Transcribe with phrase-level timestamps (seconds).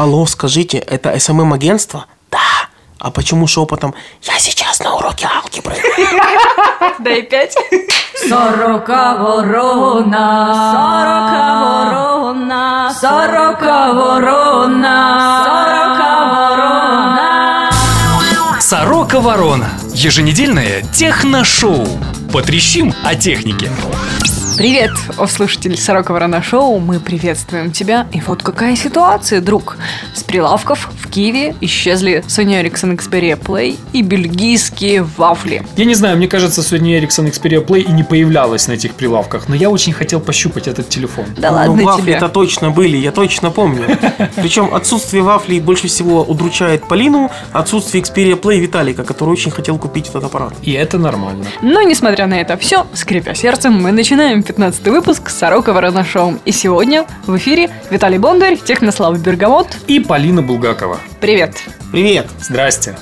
[0.00, 2.06] Алло, скажите, это СММ-агентство?
[2.30, 2.38] Да.
[2.98, 3.94] А почему шепотом?
[4.22, 5.76] Я сейчас на уроке алгебры.
[7.00, 7.54] Дай пять.
[8.26, 17.70] Сорока ворона, сорока ворона, сорока ворона, сорока ворона.
[18.58, 19.68] Сорока Ворона.
[19.92, 21.86] Еженедельное техношоу.
[22.32, 23.70] Потрещим о технике.
[24.60, 28.06] Привет, о слушатель Сорока Ворона Шоу, мы приветствуем тебя.
[28.12, 29.78] И вот какая ситуация, друг.
[30.14, 35.62] С прилавков в Киеве исчезли Sony Ericsson Xperia Play и бельгийские вафли.
[35.78, 39.48] Я не знаю, мне кажется, Sony Ericsson Xperia Play и не появлялась на этих прилавках,
[39.48, 41.24] но я очень хотел пощупать этот телефон.
[41.38, 42.12] Да Ну, ладно вафли тебе.
[42.16, 43.86] это точно были, я точно помню.
[44.36, 50.10] Причем отсутствие вафлей больше всего удручает Полину, отсутствие Xperia Play Виталика, который очень хотел купить
[50.10, 50.52] этот аппарат.
[50.60, 51.46] И это нормально.
[51.62, 56.40] Но, несмотря на это все, скрипя сердцем, мы начинаем 15 выпуск Сорока Ворона Шоу.
[56.44, 59.68] И сегодня в эфире Виталий Бондарь, Технослав Бергамот.
[59.86, 60.98] И Полина Булгакова.
[61.20, 61.54] Привет.
[61.92, 62.26] Привет!
[62.40, 62.96] Здрасте.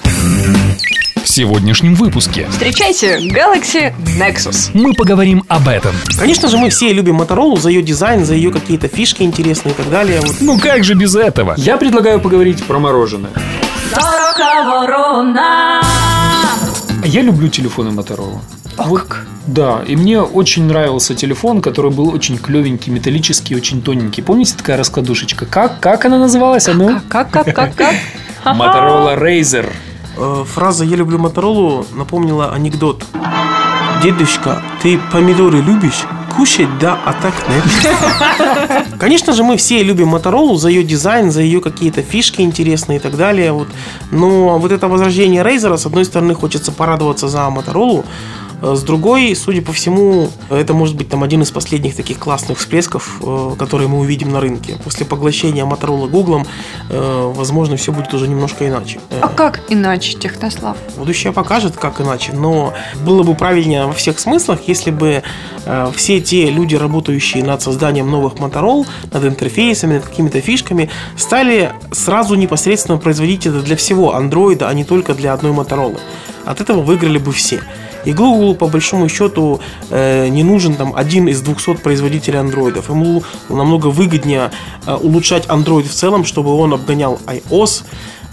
[1.25, 4.71] В сегодняшнем выпуске Встречайте Galaxy Nexus.
[4.75, 5.95] мы поговорим об этом.
[6.19, 9.77] Конечно же, мы все любим Motorola за ее дизайн, за ее какие-то фишки интересные и
[9.77, 10.21] так далее.
[10.21, 10.37] Вот.
[10.41, 11.55] Ну как же без этого?
[11.57, 13.31] Я предлагаю поговорить про мороженое.
[13.95, 15.81] Сорока ворона.
[17.05, 18.39] Я люблю телефоны Motorola.
[18.77, 19.07] Вот,
[19.49, 24.21] Да, и мне очень нравился телефон, который был очень клевенький, металлический, очень тоненький.
[24.21, 25.47] Помните такая раскладушечка?
[25.47, 26.69] Как, как она называлась?
[26.69, 27.01] А ну?
[27.09, 27.95] Как, как, как, как?
[28.45, 29.73] Motorola Razer.
[30.19, 33.07] Э, фраза «Я люблю Моторолу» напомнила анекдот.
[34.03, 36.05] Дедушка, ты помидоры любишь?
[36.37, 38.85] Кушать, да, а так нет.
[38.99, 43.01] Конечно же, мы все любим Моторолу за ее дизайн, за ее какие-то фишки интересные и
[43.01, 43.53] так далее.
[43.53, 43.69] Вот.
[44.11, 48.05] Но вот это возрождение Razer, с одной стороны, хочется порадоваться за Моторолу,
[48.61, 53.19] с другой, судя по всему, это может быть там один из последних таких классных всплесков,
[53.23, 54.77] э, которые мы увидим на рынке.
[54.83, 56.47] После поглощения Motorola Гуглом,
[56.91, 59.01] э, возможно, все будет уже немножко иначе.
[59.11, 60.77] Э, А как иначе, Технослав?
[60.97, 65.23] Будущее покажет, как иначе, но было бы правильнее во всех смыслах, если бы
[65.65, 71.73] э, все те люди, работающие над созданием новых Motorola, над интерфейсами, над какими-то фишками, стали
[71.93, 75.99] сразу непосредственно производить это для всего Android, а не только для одной Motorola.
[76.45, 77.61] От этого выиграли бы все.
[78.09, 79.61] И Google, по большому счету,
[79.91, 82.89] э, не нужен там один из 200 производителей андроидов.
[82.89, 84.51] Ему намного выгоднее
[84.87, 87.85] э, улучшать Android в целом, чтобы он обгонял iOS,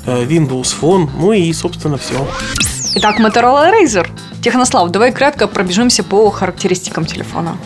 [0.06, 2.16] э, Windows Phone, ну и, собственно, все.
[2.96, 4.08] Итак, Motorola Razer.
[4.41, 7.57] Технослав, давай кратко пробежимся по характеристикам телефона.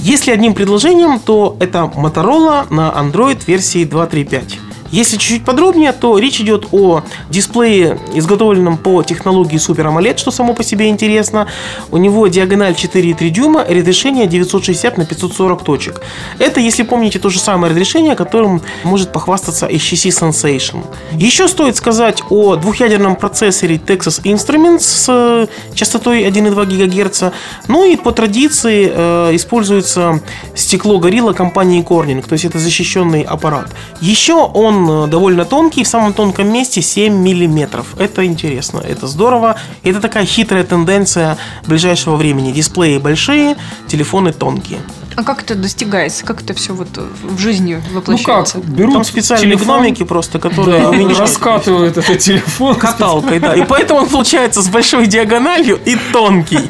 [0.00, 4.67] Если одним предложением, то это Motorola на Android версии 2.3.5.
[4.90, 10.54] Если чуть-чуть подробнее, то речь идет о дисплее, изготовленном по технологии Super AMOLED, что само
[10.54, 11.46] по себе интересно.
[11.90, 16.00] У него диагональ 4,3 дюйма, разрешение 960 на 540 точек.
[16.38, 20.84] Это, если помните, то же самое разрешение, которым может похвастаться HTC Sensation.
[21.12, 27.22] Еще стоит сказать о двухъядерном процессоре Texas Instruments с э, частотой 1,2 ГГц.
[27.68, 30.20] Ну и по традиции э, используется
[30.54, 33.68] стекло Gorilla компании Corning, то есть это защищенный аппарат.
[34.00, 37.94] Еще он э, довольно тонкий, в самом тонком месте 7 миллиметров.
[37.98, 39.56] Это интересно, это здорово.
[39.82, 42.52] Это такая хитрая тенденция ближайшего времени.
[42.52, 43.56] Дисплеи большие,
[43.86, 44.80] телефоны тонкие.
[45.18, 46.24] А как это достигается?
[46.24, 48.58] Как это все вот в жизни Ну как, воплощается?
[48.58, 52.76] берут Там специальные телефон, гномики просто, которые да, уменьшают раскатывают этот телефон.
[52.76, 53.56] каталкой, да.
[53.56, 56.60] И поэтому он получается с большой диагональю и тонкий.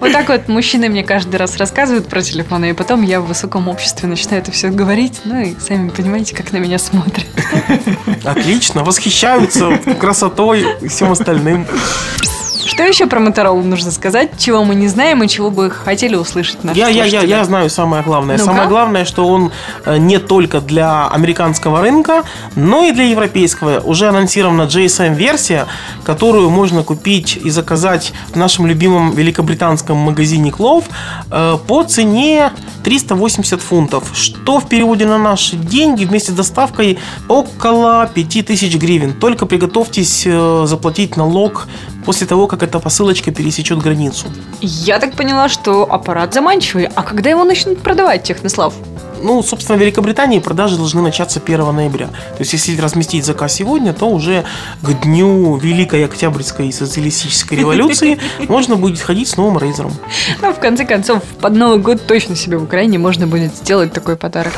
[0.00, 3.68] Вот так вот мужчины мне каждый раз рассказывают про телефоны, и потом я в высоком
[3.68, 7.26] обществе начинаю это все говорить, ну и сами понимаете, как на меня смотрят.
[8.24, 11.68] Отлично, восхищаются красотой и всем остальным.
[12.64, 16.62] Что еще про Motorola нужно сказать, чего мы не знаем и чего бы хотели услышать
[16.64, 18.38] наши Я, я, я, я знаю самое главное.
[18.38, 18.50] Ну-ка.
[18.50, 19.50] Самое главное, что он
[19.84, 22.22] э, не только для американского рынка,
[22.54, 23.80] но и для европейского.
[23.80, 25.66] Уже анонсирована GSM-версия,
[26.04, 30.84] которую можно купить и заказать в нашем любимом великобританском магазине Clove
[31.30, 32.52] э, по цене
[32.84, 39.14] 380 фунтов, что в переводе на наши деньги вместе с доставкой около 5000 гривен.
[39.14, 41.66] Только приготовьтесь э, заплатить налог
[42.04, 44.26] после того, как эта посылочка пересечет границу.
[44.60, 46.86] Я так поняла, что аппарат заманчивый.
[46.94, 48.74] А когда его начнут продавать, Технослав?
[49.22, 52.08] Ну, собственно, в Великобритании продажи должны начаться 1 ноября.
[52.08, 54.44] То есть, если разместить заказ сегодня, то уже
[54.82, 59.92] к дню Великой Октябрьской социалистической революции можно будет ходить с новым рейзером.
[60.40, 64.16] Ну, в конце концов, под Новый год точно себе в Украине можно будет сделать такой
[64.16, 64.52] подарок.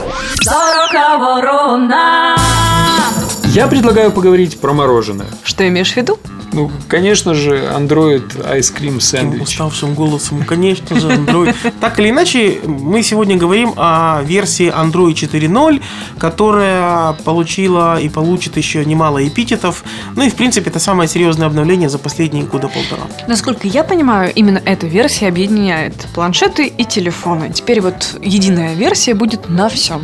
[3.55, 5.29] Я предлагаю поговорить про мороженое.
[5.45, 6.19] Что имеешь в виду?
[6.55, 8.23] Ну, конечно же, Android
[8.57, 9.43] Ice Cream Таким Sandwich.
[9.43, 11.53] уставшим голосом, конечно же, Android.
[11.81, 15.83] Так или иначе, мы сегодня говорим о версии Android 4.0,
[16.19, 19.85] которая получила и получит еще немало эпитетов.
[20.17, 23.03] Ну и, в принципе, это самое серьезное обновление за последние года полтора.
[23.29, 27.53] Насколько я понимаю, именно эта версия объединяет планшеты и телефоны.
[27.53, 30.03] Теперь вот единая версия будет на всем.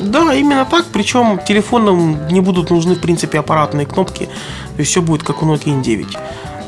[0.00, 0.86] Да, именно так.
[0.92, 4.26] Причем телефонам не будут нужны, в принципе, аппаратные кнопки.
[4.76, 6.16] То есть все будет как у Nokia N9.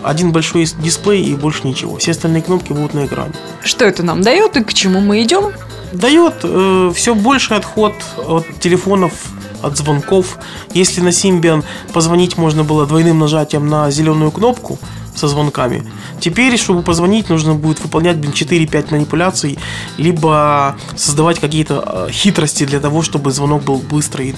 [0.02, 1.96] Один большой дисплей и больше ничего.
[1.96, 3.32] Все остальные кнопки будут на экране.
[3.62, 5.52] Что это нам дает и к чему мы идем?
[5.92, 6.44] Дает
[6.96, 9.12] все больше отход от телефонов
[9.62, 10.38] от звонков.
[10.74, 14.78] Если на Symbian позвонить можно было двойным нажатием на зеленую кнопку
[15.14, 15.84] со звонками,
[16.20, 19.58] теперь, чтобы позвонить, нужно будет выполнять, блин, 4-5 манипуляций,
[19.98, 24.34] либо создавать какие-то э, хитрости для того, чтобы звонок был быстрый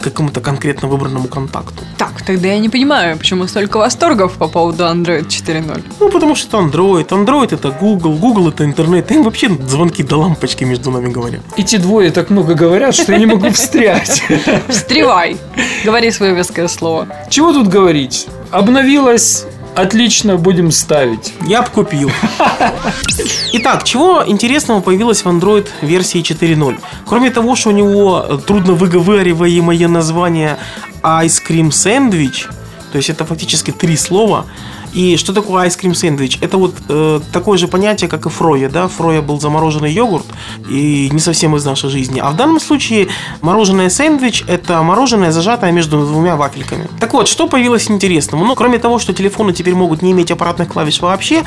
[0.00, 1.84] к какому-то конкретно выбранному контакту.
[1.98, 5.84] Так, тогда я не понимаю, почему столько восторгов по поводу Android 4.0.
[6.00, 7.08] Ну, потому что это Android.
[7.08, 9.10] Android это Google, Google это интернет.
[9.10, 11.42] Им вообще звонки до лампочки между нами говорят.
[11.56, 14.22] Эти двое так много говорят, что я не могу встрять.
[14.68, 15.36] Встревай!
[15.84, 17.06] Говори свое веское слово.
[17.28, 18.26] Чего тут говорить?
[18.50, 19.44] Обновилась.
[19.74, 21.32] Отлично, будем ставить.
[21.46, 22.10] Я бы купил.
[23.52, 26.78] Итак, чего интересного появилось в Android версии 4.0?
[27.06, 30.58] Кроме того, что у него трудно выговариваемое название
[31.02, 32.46] Ice Cream Sandwich,
[32.92, 34.46] то есть это фактически три слова.
[34.92, 36.38] И что такое ice cream сэндвич?
[36.40, 38.88] Это вот э, такое же понятие, как и фроя, да?
[38.88, 40.26] Фроя был замороженный йогурт
[40.68, 42.20] и не совсем из нашей жизни.
[42.20, 43.08] А в данном случае
[43.40, 46.88] мороженое сэндвич– это мороженое, зажатое между двумя вафельками.
[46.98, 48.44] Так вот, что появилось интересного?
[48.44, 51.44] Ну, кроме того, что телефоны теперь могут не иметь аппаратных клавиш вообще,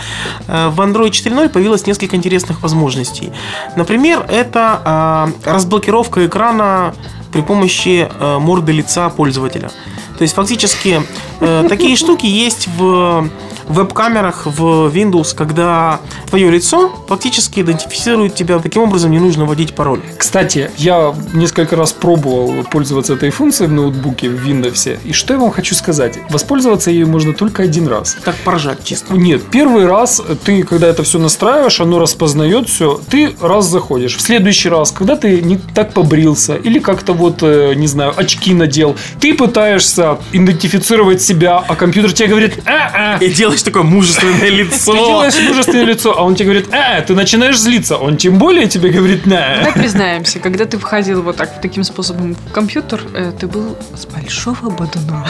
[0.47, 3.31] э, в Android 4.0 появилось несколько интересных возможностей.
[3.75, 6.93] Например, это э, разблокировка экрана
[7.31, 9.71] при помощи э, морды лица пользователя.
[10.17, 11.01] То есть фактически
[11.39, 13.29] э, такие штуки есть в
[13.67, 15.99] веб-камерах в Windows, когда
[16.29, 18.59] твое лицо фактически идентифицирует тебя.
[18.59, 20.01] Таким образом, не нужно вводить пароль.
[20.17, 24.99] Кстати, я несколько раз пробовал пользоваться этой функцией в ноутбуке в Windows.
[25.03, 26.17] И что я вам хочу сказать?
[26.29, 28.17] Воспользоваться ею можно только один раз.
[28.23, 29.13] Так поржать чисто.
[29.13, 34.15] Нет, первый раз ты, когда это все настраиваешь, оно распознает все, ты раз заходишь.
[34.15, 38.53] В следующий раз, когда ты не так побрился или как-то вот, э, не знаю, очки
[38.53, 44.91] надел, ты пытаешься идентифицировать себя, а компьютер тебе говорит, а-а, И делаешь такое мужественное лицо.
[44.91, 47.97] ты делаешь мужественное лицо, а он тебе говорит, а, ты начинаешь злиться.
[47.97, 49.57] Он тем более тебе говорит, на.
[49.57, 54.05] Давай признаемся, когда ты входил вот так, таким способом в компьютер, э, ты был с
[54.05, 55.25] большого бодуна.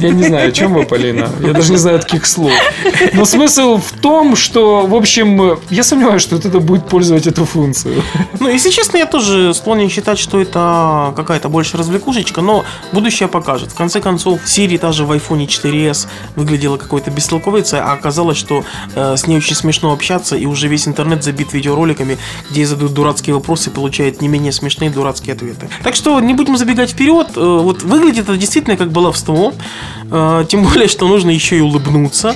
[0.00, 1.28] Я не знаю, о чем вы, Полина.
[1.40, 2.52] Я даже не знаю таких слов.
[3.12, 8.02] Но смысл в том, что, в общем, я сомневаюсь, что кто-то будет пользовать эту функцию.
[8.40, 13.70] Ну, если честно, я тоже склонен считать, что это какая-то больше развлекушечка, но будущее покажет.
[13.70, 18.64] В конце концов, Siri даже в iPhone 4s выглядела какой-то бестолковицей, а оказалось, что
[18.96, 22.18] э, с ней очень смешно общаться, и уже весь интернет забит видеороликами,
[22.50, 25.68] где ей задают дурацкие вопросы и получает не менее смешные дурацкие ответы.
[25.84, 27.28] Так что не будем забегать вперед.
[27.36, 29.52] Э, вот выглядит это действительно как баловство.
[30.10, 32.34] Э, тем более, что нужно еще и улыбнуться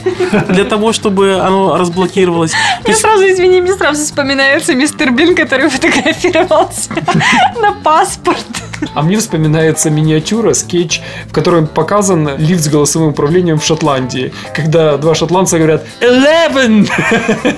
[0.49, 2.53] для того, чтобы оно разблокировалось.
[2.87, 6.91] Есть сразу, извини, мне сразу вспоминается мистер Бин, который фотографировался
[7.61, 8.47] на паспорт.
[8.95, 14.31] А мне вспоминается миниатюра, скетч, в котором показан лифт с голосовым управлением в Шотландии.
[14.55, 16.87] Когда два шотландца говорят «Eleven!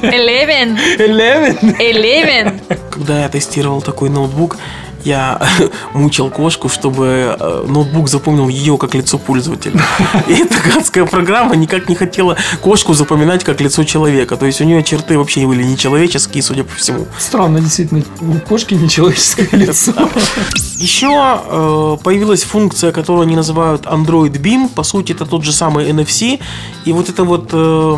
[0.03, 2.61] Eleven, Eleven!» eleven.
[2.91, 4.57] Когда я тестировал такой ноутбук,
[5.05, 5.41] я
[5.95, 9.81] мучил кошку, чтобы э, ноутбук запомнил ее как лицо пользователя.
[10.29, 14.37] И эта гадская программа никак не хотела кошку запоминать как лицо человека.
[14.37, 17.09] То есть у нее черты вообще были нечеловеческие, судя по всему.
[17.19, 19.93] Странно, действительно, у кошки нечеловеческое лицо.
[20.83, 24.69] Еще э, появилась функция, которую они называют Android Beam.
[24.69, 26.41] По сути, это тот же самый NFC.
[26.85, 27.97] И вот это вот э,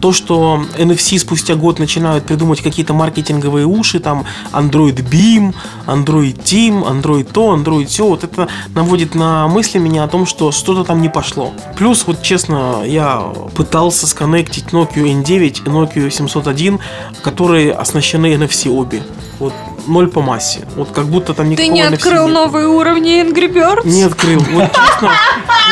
[0.00, 5.54] то, что NFC спустя год начинают придумать какие-то маркетинговые уши, там Android Beam,
[5.86, 10.50] Android Team, Android то, Android все, вот это наводит на мысли меня о том, что
[10.50, 11.52] что-то там не пошло.
[11.76, 16.80] Плюс, вот честно, я пытался сконнектить Nokia N9 и Nokia 701,
[17.22, 19.04] которые оснащены NFC обе.
[19.38, 19.52] Вот
[19.86, 20.66] ноль по массе.
[20.76, 23.86] Вот как будто там Ты никакого не NFC открыл новые уровни Angry Birds?
[23.86, 24.40] Не открыл.
[24.40, 25.10] Вот честно,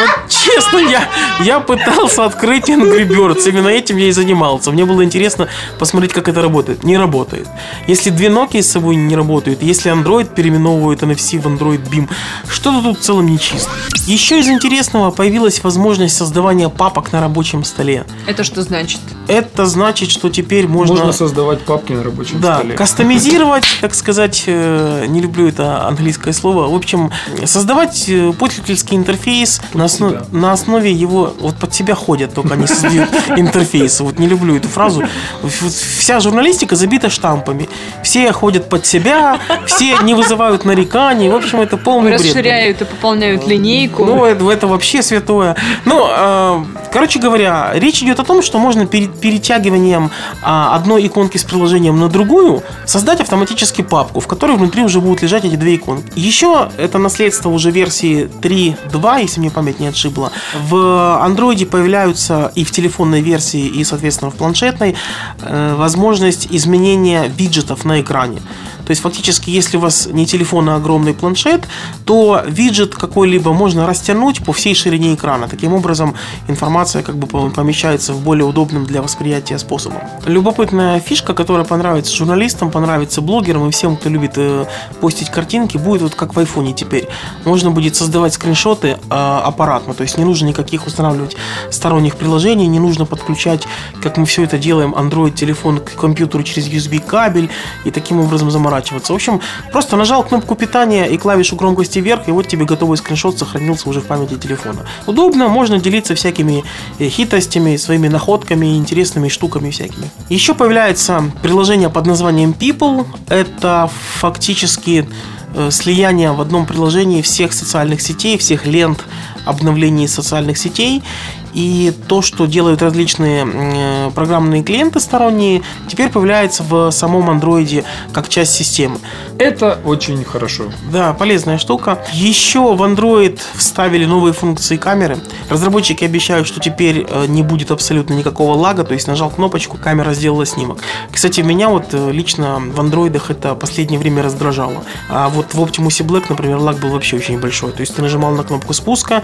[0.00, 1.09] Вот честно, я,
[1.45, 3.49] я пытался открыть Angry Birds.
[3.49, 4.71] Именно этим я и занимался.
[4.73, 6.85] Мне было интересно посмотреть, как это работает.
[6.85, 7.49] Не работает.
[7.87, 12.09] Если две Nokia с собой не работают, если Android переименовывает NFC в Android Beam,
[12.49, 13.71] что-то тут в целом нечисто.
[14.07, 18.04] Еще из интересного появилась возможность создавания папок на рабочем столе.
[18.26, 19.00] Это что значит?
[19.28, 20.95] Это значит, что теперь можно...
[20.95, 22.75] Можно создавать папки на рабочем Да, столе.
[22.75, 24.01] кастомизировать, так сказать,
[24.47, 26.68] э, не люблю это английское слово.
[26.68, 27.11] В общем,
[27.44, 32.66] создавать э, пользовательский интерфейс на, основ- на основе его вот под себя ходят, только они
[32.66, 34.00] создают интерфейс.
[34.00, 35.02] Вот не люблю эту фразу.
[35.42, 37.68] Вся журналистика забита штампами.
[38.02, 41.28] Все ходят под себя, все не вызывают нареканий.
[41.28, 42.21] В общем, это полный бред.
[42.21, 44.04] Расширяют и пополняют линейку.
[44.04, 45.56] Ну, это, это вообще святое.
[45.85, 50.11] Ну, э, короче говоря, речь идет о том, что можно перед перетягиванием
[50.42, 55.20] а, одной иконки с приложением на другую создать автоматически папку, в которой внутри уже будут
[55.20, 56.11] лежать эти две иконки.
[56.14, 60.32] Еще это наследство уже версии 3.2, если мне память не отшибла.
[60.66, 60.75] В
[61.22, 64.96] Android появляются и в телефонной версии, и, соответственно, в планшетной
[65.42, 68.40] э, возможность изменения виджетов на экране.
[68.85, 71.67] То есть фактически, если у вас не телефон, а огромный планшет,
[72.05, 75.49] то виджет какой-либо можно растянуть по всей ширине экрана.
[75.49, 76.15] Таким образом,
[76.49, 80.01] информация как бы помещается в более удобным для восприятия способом.
[80.27, 84.67] Любопытная фишка, которая понравится журналистам, понравится блогерам и всем, кто любит э,
[85.01, 87.09] постить картинки, будет вот как в айфоне теперь.
[87.45, 91.37] Можно будет создавать скриншоты э, аппаратно, то есть не нужно никаких устанавливать
[91.71, 93.67] сторонних приложений, не нужно подключать,
[94.03, 97.49] как мы все это делаем, Android телефон к компьютеру через USB кабель
[97.85, 98.82] и таким образом заморачиваться.
[98.91, 99.41] В общем,
[99.73, 104.01] просто нажал кнопку питания и клавишу громкости вверх, и вот тебе готовый скриншот сохранился уже
[104.01, 104.87] в памяти телефона.
[105.07, 106.65] Удобно, можно делиться всякими
[106.99, 110.11] э, хитростями, своими находками, интересными штуками всякими.
[110.29, 113.07] Еще появляется приложение под названием People.
[113.29, 115.09] Это фактически
[115.55, 119.05] э, слияние в одном приложении всех социальных сетей, всех лент
[119.45, 121.03] обновлений социальных сетей.
[121.52, 128.28] И то, что делают различные э, программные клиенты сторонние, теперь появляется в самом андроиде как
[128.28, 128.99] часть системы.
[129.38, 130.64] Это очень хорошо.
[130.90, 132.04] Да, полезная штука.
[132.12, 135.18] Еще в Android вставили новые функции камеры.
[135.49, 140.14] Разработчики обещают, что теперь э, не будет абсолютно никакого лага, то есть нажал кнопочку, камера
[140.14, 140.78] сделала снимок.
[141.11, 144.85] Кстати, меня вот э, лично в андроидах это последнее время раздражало.
[145.09, 147.73] А вот в Optimus Black, например, лаг был вообще очень большой.
[147.73, 149.23] То есть ты нажимал на кнопку спуска,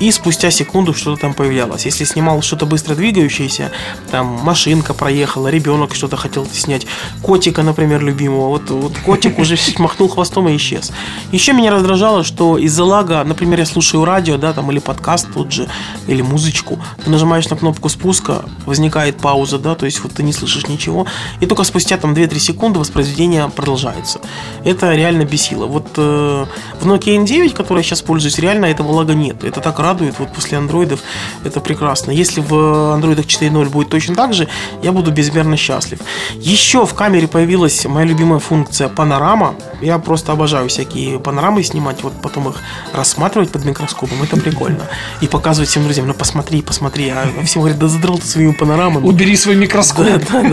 [0.00, 1.69] и спустя секунду что-то там появлялось.
[1.84, 3.70] Если снимал что-то быстро двигающееся,
[4.10, 6.86] там машинка проехала, ребенок что-то хотел снять,
[7.22, 10.92] котика, например, любимого, вот, вот котик уже махнул хвостом и исчез.
[11.32, 15.52] Еще меня раздражало, что из-за лага, например, я слушаю радио, да, там, или подкаст тут
[15.52, 15.68] же,
[16.06, 20.32] или музычку, ты нажимаешь на кнопку спуска, возникает пауза, да, то есть вот ты не
[20.32, 21.06] слышишь ничего,
[21.40, 24.20] и только спустя там 2-3 секунды воспроизведение продолжается.
[24.64, 25.66] Это реально бесило.
[25.66, 26.46] Вот э,
[26.80, 29.44] в Nokia N9, которой я сейчас пользуюсь, реально этого лага нет.
[29.44, 31.00] Это так радует, вот после андроидов
[31.44, 32.10] это прекрасно.
[32.10, 34.48] Если в андроидах 4.0 будет точно так же,
[34.82, 36.00] я буду безмерно счастлив.
[36.34, 39.54] Еще в камере появилась моя любимая функция панорама.
[39.80, 42.56] Я просто обожаю всякие панорамы снимать, вот потом их
[42.92, 44.22] рассматривать под микроскопом.
[44.22, 44.84] Это прикольно.
[45.20, 47.08] И показывать всем друзьям, ну посмотри, посмотри.
[47.08, 49.06] А всем говорят, да задрал ты своими панорамами.
[49.06, 50.06] Убери свой микроскоп.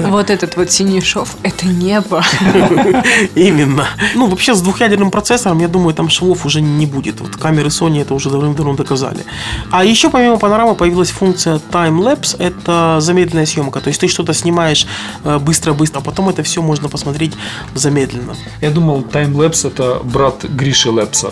[0.08, 2.24] Вот этот вот синий шов– это небо.
[3.36, 3.88] Именно.
[4.16, 7.22] Ну, вообще, с двухъядерным процессором, я думаю, там швов уже не будет.
[7.22, 9.26] Вот камеры Sony это уже давным-давно доказали.
[9.72, 12.36] А еще, помимо панорамы, появилась функция Time Lapse.
[12.40, 13.80] Это замедленная съемка.
[13.80, 14.88] То есть ты что-то снимаешь
[15.24, 17.34] э, быстро-быстро, а потом это все можно посмотреть
[17.76, 18.36] замедленно.
[18.62, 21.32] Я думал, таймлэпс это брат Гриши Лепса.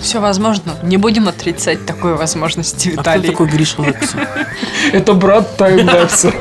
[0.00, 0.74] Все возможно.
[0.82, 3.30] Не будем отрицать такой возможности, А кто Виталий.
[3.30, 4.16] такой Гриша Лепса?
[4.92, 6.32] Это брат таймлэпса.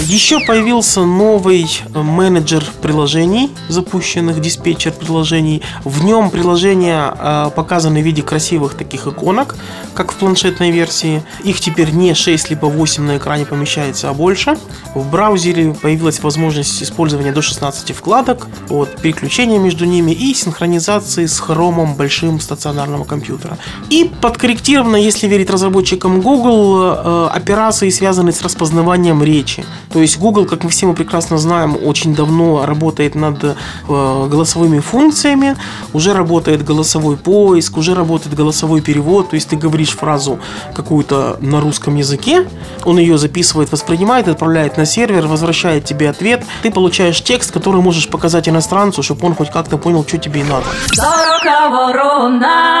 [0.00, 5.62] Еще появился новый э, менеджер приложений, запущенных диспетчер приложений.
[5.84, 9.56] В нем приложения э, показаны в виде красивых таких иконок,
[9.94, 11.22] как в планшетной версии.
[11.44, 14.56] Их теперь не 6 либо 8 на экране помещается, а больше.
[14.94, 21.38] В браузере появилась возможность использования до 16 вкладок, вот, переключения между ними и синхронизации с
[21.38, 22.40] хромом большим
[22.84, 23.58] стационарного компьютера.
[23.90, 29.64] И подкорректировано, если верить разработчикам Google, э, операции, связанные с распознаванием речи.
[29.92, 33.54] То есть Google, как мы все мы прекрасно знаем, очень давно работает над э,
[33.88, 35.56] голосовыми функциями,
[35.92, 40.38] уже работает голосовой поиск, уже работает голосовой перевод, то есть ты говоришь фразу
[40.74, 42.46] какую-то на русском языке,
[42.84, 48.08] он ее записывает, воспринимает, отправляет на сервер, возвращает тебе ответ, ты получаешь текст, который можешь
[48.08, 50.64] показать иностранцу, чтобы он хоть как-то понял, что тебе и надо.
[50.92, 52.73] Сорока ворона.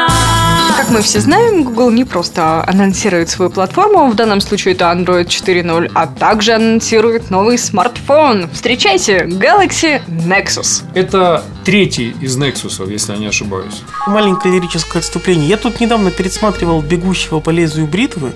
[0.76, 5.26] Как мы все знаем, Google не просто анонсирует свою платформу, в данном случае это Android
[5.26, 8.50] 4.0, а также анонсирует новый смартфон.
[8.52, 10.82] Встречайте, Galaxy Nexus.
[10.94, 13.82] Это третий из Nexus, если я не ошибаюсь.
[14.06, 15.48] Маленькое лирическое отступление.
[15.48, 18.32] Я тут недавно пересматривал «Бегущего по лезвию бритвы»,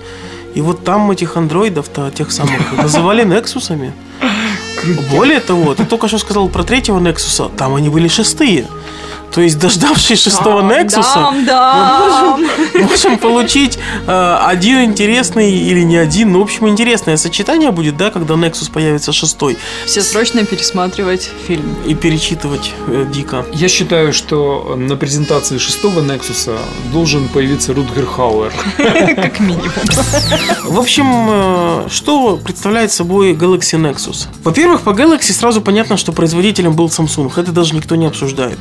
[0.54, 3.92] и вот там этих андроидов-то, тех самых, называли Нексусами.
[5.10, 8.66] Более того, ты только что сказал про третьего Нексуса, там они были шестые.
[9.32, 16.32] То есть, дождавшись шестого Нексуса, мы можем, можем получить э, один интересный или не один,
[16.32, 21.76] но, в общем, интересное сочетание будет, да, когда Nexus появится шестой, Все срочно пересматривать фильм.
[21.86, 23.44] и перечитывать э, дико.
[23.52, 26.58] Я считаю, что на презентации шестого Nexus
[26.92, 28.52] должен появиться Рутгер Хауэр.
[28.76, 29.70] Как минимум.
[30.64, 34.26] В общем, э, что представляет собой Galaxy Nexus?
[34.44, 37.30] Во-первых, по Galaxy сразу понятно, что производителем был Samsung.
[37.36, 38.58] Это даже никто не обсуждает.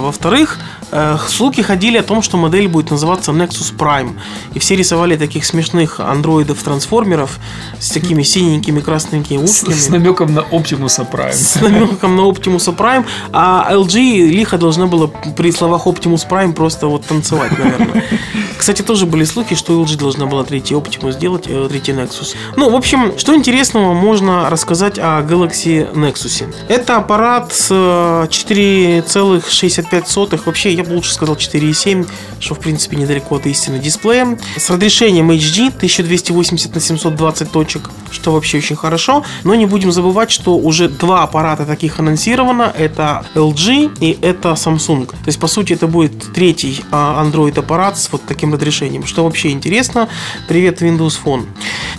[0.00, 0.58] Во-вторых,
[0.90, 4.18] э, слухи ходили о том, что модель будет называться Nexus Prime.
[4.54, 7.38] И все рисовали таких смешных андроидов-трансформеров
[7.78, 9.74] с такими синенькими красненькими ушками.
[9.74, 11.32] С, с намеком на Optimus Prime.
[11.32, 13.04] С намеком на Optimus Prime.
[13.32, 18.04] А LG лихо должна была при словах Optimus Prime просто вот танцевать, наверное.
[18.58, 22.34] Кстати, тоже были слухи, что LG должна была третий Optimus сделать, э, третий Nexus.
[22.56, 26.54] Ну, в общем, что интересного можно рассказать о Galaxy Nexus?
[26.68, 32.96] Это аппарат с э, 4,65 4,5, вообще я бы лучше сказал 4,7, что в принципе
[32.96, 39.24] недалеко от истины дисплеем С разрешением HD 1280 на 720 точек, что вообще очень хорошо,
[39.44, 45.06] но не будем забывать, что уже два аппарата таких анонсировано, это LG и это Samsung.
[45.06, 49.24] То есть по сути это будет третий а, Android аппарат с вот таким разрешением, что
[49.24, 50.08] вообще интересно.
[50.48, 51.46] Привет Windows Phone.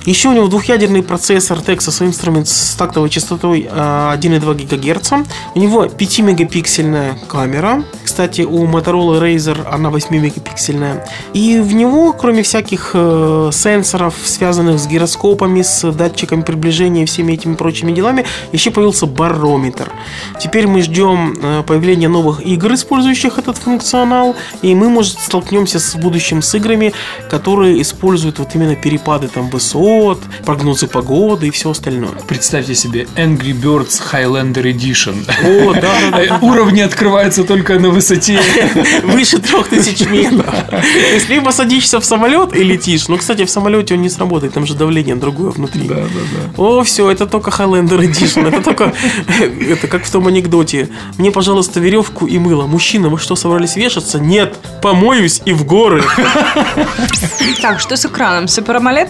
[0.05, 5.11] Еще у него двухъядерный процессор Texas Instruments с тактовой частотой а, 1,2 ГГц.
[5.55, 11.05] У него 5-мегапиксельная камера, кстати, у Motorola Razer она 8-мегапиксельная.
[11.33, 17.33] И в него, кроме всяких э, сенсоров, связанных с гироскопами, с датчиками приближения и всеми
[17.33, 19.91] этими прочими делами, еще появился барометр.
[20.39, 25.91] Теперь мы ждем э, появления новых игр, использующих этот функционал, и мы, может, столкнемся с
[25.93, 26.93] в будущем с играми,
[27.29, 32.11] которые используют вот именно перепады там высот, прогнозы погоды и все остальное.
[32.27, 35.15] Представьте себе Angry Birds Highlander Edition.
[35.43, 36.39] О, да, да, да.
[36.41, 38.39] Уровни открываются только на высоте.
[39.03, 40.45] Выше 3000 метров.
[40.69, 43.07] То есть, либо садишься в самолет и летишь.
[43.07, 45.87] Но, кстати, в самолете он не сработает, там же давление другое внутри.
[45.87, 46.63] Да, да, да.
[46.63, 48.47] О, все, это только Highlander Edition.
[48.47, 48.93] Это только,
[49.69, 50.89] это как в том анекдоте.
[51.17, 52.65] Мне, пожалуйста, веревку и мыло.
[52.65, 54.19] Мужчина, вы что, собрались вешаться?
[54.19, 56.03] Нет, помоюсь и в горы.
[57.61, 58.47] Так, что с экраном?
[58.47, 59.09] Супер AMOLED?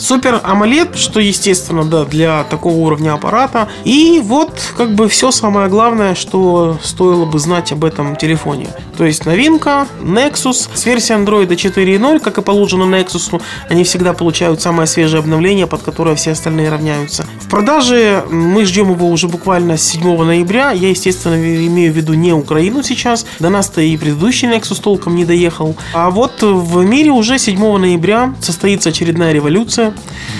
[0.00, 3.68] Супер AMOLED, что естественно, да, для такого уровня аппарата.
[3.84, 8.68] И вот как бы все самое главное, что стоило бы знать об этом телефоне.
[8.96, 14.62] То есть новинка, Nexus с версией Android 4.0, как и положено Nexus, они всегда получают
[14.62, 17.26] самое свежее обновление, под которое все остальные равняются.
[17.38, 20.70] В продаже мы ждем его уже буквально с 7 ноября.
[20.70, 23.26] Я, естественно, имею в виду не Украину сейчас.
[23.38, 25.76] До нас-то и предыдущий Nexus толком не доехал.
[25.92, 30.39] А вот в мире уже 7 ноября состоится очередная революция Mm-hmm.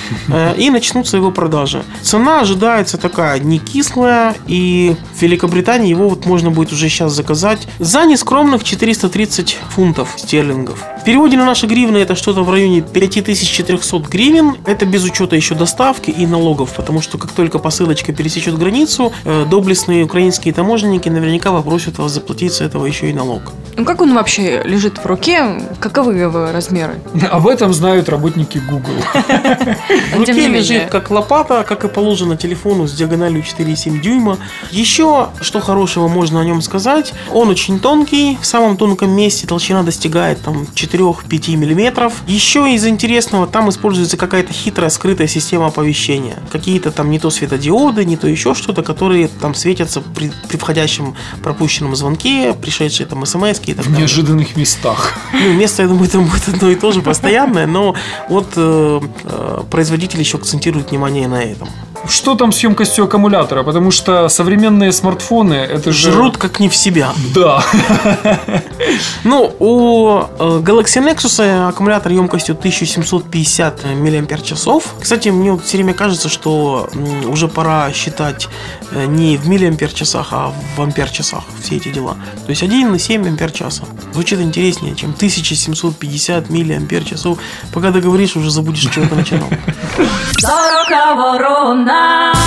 [0.56, 1.82] И начнутся его продажи.
[2.02, 7.66] Цена ожидается такая не кислая, и в Великобритании его вот можно будет уже сейчас заказать
[7.78, 10.84] за нескромных 430 фунтов стерлингов.
[11.00, 14.56] В переводе на наши гривны это что-то в районе 5400 гривен.
[14.66, 19.46] Это без учета еще доставки и налогов, потому что как только посылочка пересечет границу, э,
[19.48, 23.40] доблестные украинские таможенники наверняка попросят вас заплатить с этого еще и налог.
[23.76, 25.62] Ну как он вообще лежит в руке?
[25.80, 27.00] Каковы его размеры?
[27.30, 28.92] Об этом знают работники Google.
[30.12, 34.38] В руке лежит как лопата, как и положено телефону с диагональю 4,7 дюйма.
[34.70, 37.12] Еще что хорошего можно о нем сказать.
[37.32, 42.22] Он очень тонкий, в самом тонком месте толщина достигает там 4-5 миллиметров.
[42.26, 46.36] Еще из интересного, там используется какая-то хитрая скрытая система оповещения.
[46.50, 51.14] Какие-то там не то светодиоды, не то еще что-то, которые там светятся при, при входящем
[51.42, 54.00] пропущенном звонке, пришедшие там смс и так В далее.
[54.00, 55.14] неожиданных местах.
[55.32, 57.94] Ну, место, я думаю, там будет одно и то же постоянное, но
[58.28, 61.68] вот э, э, производитель еще акцентирует внимание на этом.
[62.08, 63.62] Что там с емкостью аккумулятора?
[63.62, 66.12] Потому что современные смартфоны это же...
[66.12, 67.12] Жрут как не в себя.
[67.34, 67.62] Да.
[69.22, 74.52] Ну, у э, Galaxy Nexus аккумулятор емкостью 1750 мАч.
[75.00, 76.88] Кстати, мне вот все время кажется, что
[77.26, 78.48] уже пора считать
[78.92, 82.16] э, не в миллиампер-часах, а в ампер-часах все эти дела.
[82.46, 83.84] То есть 1,7 ампер-часа.
[84.12, 87.38] Звучит интереснее, чем 1750 миллиампер-часов.
[87.72, 89.48] Пока договоришь, уже забудешь, что это начинал.
[90.90, 92.39] Ворона.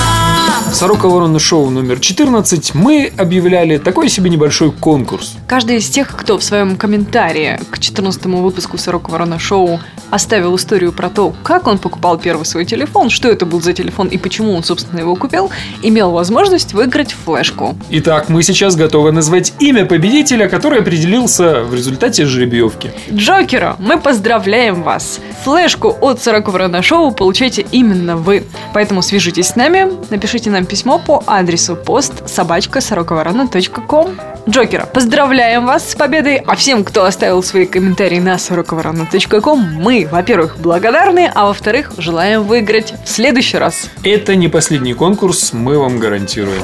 [0.84, 5.38] Сорока Ворона Шоу номер 14 мы объявляли такой себе небольшой конкурс.
[5.48, 10.92] Каждый из тех, кто в своем комментарии к 14 выпуску «Сорок Ворона Шоу» оставил историю
[10.92, 14.52] про то, как он покупал первый свой телефон, что это был за телефон и почему
[14.52, 15.50] он, собственно, его купил,
[15.82, 17.78] имел возможность выиграть флешку.
[17.90, 22.92] Итак, мы сейчас готовы назвать имя победителя, который определился в результате жеребьевки.
[23.10, 25.22] Джокера, мы поздравляем вас!
[25.46, 28.44] Флешку от 40 Ворона Шоу получаете именно вы.
[28.74, 32.80] Поэтому свяжитесь с нами, напишите нам письмо по адресу пост собачка
[33.88, 34.20] ком.
[34.50, 38.74] Джокера, поздравляем вас с победой, а всем, кто оставил свои комментарии на 40
[39.44, 43.88] ком, мы, во-первых, благодарны, а во-вторых, желаем выиграть в следующий раз.
[44.04, 46.64] Это не последний конкурс, мы вам гарантируем.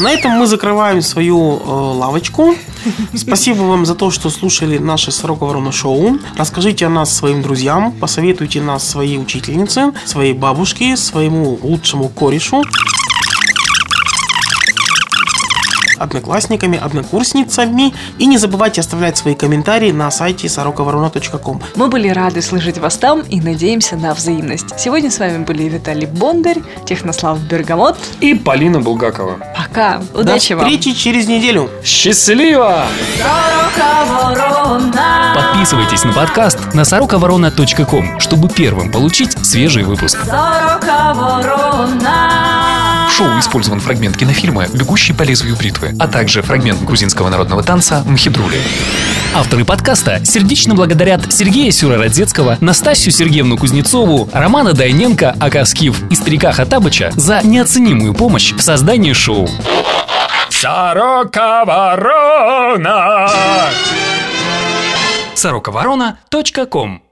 [0.00, 2.54] На этом мы закрываем свою э, лавочку.
[3.14, 6.18] Спасибо вам за то, что слушали наше Сорока Ворона шоу.
[6.36, 12.62] Расскажите о нас своим друзьям, посоветуйте нас своей учительнице, своей бабушке, своему лучшему корешу
[16.00, 17.92] одноклассниками, однокурсницами.
[18.18, 21.62] И не забывайте оставлять свои комментарии на сайте сороковорона.ком.
[21.76, 24.78] Мы были рады слышать вас там и надеемся на взаимность.
[24.78, 27.96] Сегодня с вами были Виталий Бондарь, Технослав Бергамот.
[28.20, 29.36] И Полина Булгакова.
[29.56, 30.00] Пока.
[30.14, 30.66] Удачи До вам.
[30.66, 31.70] встречи через неделю.
[31.84, 32.86] Счастливо!
[35.34, 40.18] Подписывайтесь на подкаст на сороковорона.ком, чтобы первым получить свежий выпуск.
[40.24, 42.89] Сорока ворона.
[43.10, 48.04] В шоу использован фрагмент кинофильма «Бегущий по лезвию бритвы», а также фрагмент грузинского народного танца
[48.06, 48.60] «Мхидрули».
[49.34, 57.10] Авторы подкаста сердечно благодарят Сергея Сюрородецкого, Настасью Сергеевну Кузнецову, Романа Дайненко, Акаскив и старика Хатабыча
[57.16, 59.48] за неоценимую помощь в создании шоу.
[60.48, 63.28] Сорока ворона!
[65.34, 67.02] сороковорона.ком